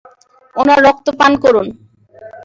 [0.55, 1.67] উনার রক্ত পান করুন!